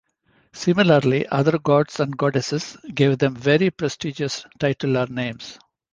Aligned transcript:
Similarly, 0.53 1.27
other 1.27 1.59
gods 1.59 1.99
and 1.99 2.17
goddesses 2.17 2.75
gave 2.91 3.19
them 3.19 3.35
very 3.35 3.69
prestigious 3.69 4.47
titular 4.59 5.05
names. 5.05 5.59